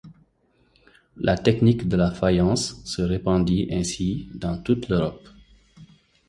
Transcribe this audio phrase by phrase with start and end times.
[1.15, 5.29] La technique de la faïence se répandit ainsi dans toute l’Europe.